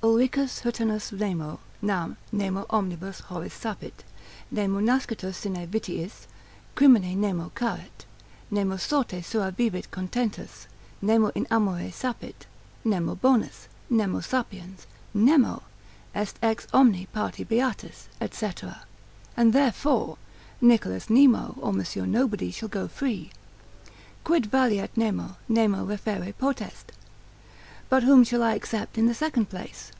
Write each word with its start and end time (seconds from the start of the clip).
Ulricus 0.00 0.60
Huttenus 0.60 1.10
nemo, 1.10 1.58
nam, 1.82 2.16
nemo 2.30 2.66
omnibus 2.70 3.18
horis 3.22 3.52
sapit, 3.52 4.04
Nemo 4.48 4.78
nascitur 4.78 5.34
sine 5.34 5.66
vitiis, 5.66 6.28
Crimine 6.76 7.16
Nemo 7.16 7.50
caret, 7.56 8.04
Nemo 8.48 8.76
sorte 8.76 9.20
sua 9.24 9.50
vivit 9.50 9.90
contentus, 9.90 10.68
Nemo 11.02 11.30
in 11.34 11.48
amore 11.50 11.90
sapit, 11.90 12.46
Nemo 12.84 13.16
bonus, 13.16 13.66
Nemo 13.90 14.20
sapiens, 14.20 14.86
Nemo, 15.12 15.64
est 16.14 16.34
ex 16.44 16.68
omni 16.72 17.06
parti 17.12 17.42
beatus, 17.42 18.06
&c. 18.30 18.52
and 19.36 19.52
therefore 19.52 20.16
Nicholas 20.60 21.10
Nemo, 21.10 21.56
or 21.60 21.72
Monsieur 21.72 22.06
Nobody 22.06 22.52
shall 22.52 22.68
go 22.68 22.86
free, 22.86 23.32
Quid 24.22 24.46
valeat 24.46 24.90
nemo, 24.96 25.38
Nemo 25.48 25.84
referre 25.84 26.32
potest? 26.34 26.92
But 27.90 28.02
whom 28.02 28.22
shall 28.22 28.42
I 28.42 28.52
except 28.52 28.98
in 28.98 29.06
the 29.06 29.14
second 29.14 29.48
place? 29.48 29.92